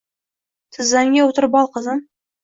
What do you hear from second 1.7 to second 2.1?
qizim.